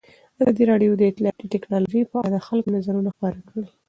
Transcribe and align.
ازادي 0.39 0.63
راډیو 0.71 0.91
د 0.97 1.01
اطلاعاتی 1.11 1.45
تکنالوژي 1.55 2.01
په 2.11 2.15
اړه 2.25 2.29
د 2.31 2.37
خلکو 2.47 2.69
نظرونه 2.75 3.09
خپاره 3.15 3.39
کړي. 3.49 3.67